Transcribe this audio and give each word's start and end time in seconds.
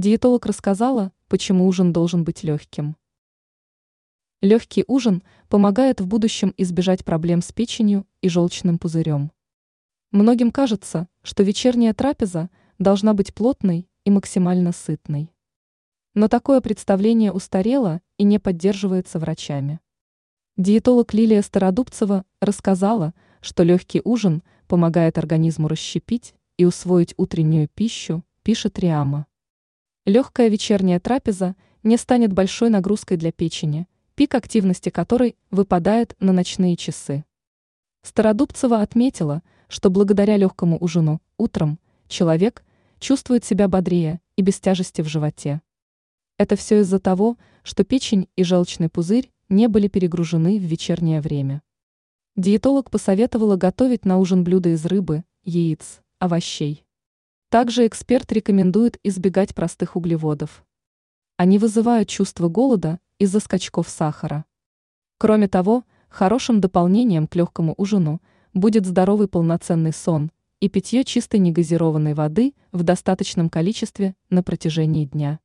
Диетолог 0.00 0.46
рассказала, 0.46 1.12
почему 1.28 1.66
ужин 1.68 1.92
должен 1.92 2.24
быть 2.24 2.42
легким. 2.42 2.96
Легкий 4.40 4.82
ужин 4.86 5.22
помогает 5.50 6.00
в 6.00 6.06
будущем 6.06 6.54
избежать 6.56 7.04
проблем 7.04 7.42
с 7.42 7.52
печенью 7.52 8.06
и 8.22 8.30
желчным 8.30 8.78
пузырем. 8.78 9.30
Многим 10.10 10.52
кажется, 10.52 11.06
что 11.20 11.42
вечерняя 11.42 11.92
трапеза 11.92 12.48
должна 12.78 13.12
быть 13.12 13.34
плотной 13.34 13.90
и 14.04 14.10
максимально 14.10 14.72
сытной. 14.72 15.34
Но 16.14 16.28
такое 16.28 16.62
представление 16.62 17.30
устарело 17.30 18.00
и 18.16 18.24
не 18.24 18.38
поддерживается 18.38 19.18
врачами. 19.18 19.80
Диетолог 20.56 21.12
Лилия 21.12 21.42
Стародубцева 21.42 22.24
рассказала, 22.40 23.12
что 23.42 23.64
легкий 23.64 24.00
ужин 24.02 24.42
помогает 24.66 25.18
организму 25.18 25.68
расщепить 25.68 26.34
и 26.56 26.64
усвоить 26.64 27.12
утреннюю 27.18 27.68
пищу, 27.68 28.24
пишет 28.42 28.78
Риама. 28.78 29.26
Легкая 30.06 30.48
вечерняя 30.48 30.98
трапеза 30.98 31.56
не 31.82 31.96
станет 31.98 32.32
большой 32.32 32.70
нагрузкой 32.70 33.18
для 33.18 33.32
печени, 33.32 33.86
пик 34.14 34.34
активности 34.34 34.88
которой 34.88 35.36
выпадает 35.50 36.16
на 36.20 36.32
ночные 36.32 36.76
часы. 36.76 37.24
Стародубцева 38.02 38.80
отметила, 38.80 39.42
что 39.68 39.90
благодаря 39.90 40.36
легкому 40.36 40.78
ужину 40.80 41.20
утром 41.36 41.78
человек 42.08 42.64
чувствует 42.98 43.44
себя 43.44 43.68
бодрее 43.68 44.20
и 44.36 44.42
без 44.42 44.58
тяжести 44.58 45.02
в 45.02 45.06
животе. 45.06 45.60
Это 46.38 46.56
все 46.56 46.80
из-за 46.80 46.98
того, 46.98 47.36
что 47.62 47.84
печень 47.84 48.26
и 48.36 48.42
желчный 48.42 48.88
пузырь 48.88 49.30
не 49.50 49.68
были 49.68 49.88
перегружены 49.88 50.58
в 50.58 50.62
вечернее 50.62 51.20
время. 51.20 51.62
Диетолог 52.36 52.90
посоветовала 52.90 53.56
готовить 53.56 54.06
на 54.06 54.16
ужин 54.16 54.44
блюда 54.44 54.70
из 54.70 54.86
рыбы, 54.86 55.24
яиц, 55.44 56.00
овощей. 56.18 56.84
Также 57.50 57.88
эксперт 57.88 58.30
рекомендует 58.30 59.00
избегать 59.02 59.56
простых 59.56 59.96
углеводов. 59.96 60.64
Они 61.36 61.58
вызывают 61.58 62.08
чувство 62.08 62.46
голода 62.46 63.00
из-за 63.18 63.40
скачков 63.40 63.88
сахара. 63.88 64.44
Кроме 65.18 65.48
того, 65.48 65.82
хорошим 66.08 66.60
дополнением 66.60 67.26
к 67.26 67.34
легкому 67.34 67.74
ужину 67.76 68.22
будет 68.54 68.86
здоровый 68.86 69.26
полноценный 69.26 69.92
сон 69.92 70.30
и 70.60 70.68
питье 70.68 71.02
чистой 71.02 71.40
негазированной 71.40 72.14
воды 72.14 72.54
в 72.70 72.84
достаточном 72.84 73.50
количестве 73.50 74.14
на 74.28 74.44
протяжении 74.44 75.04
дня. 75.06 75.40